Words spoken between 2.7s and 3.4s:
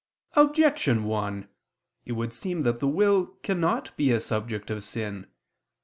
the will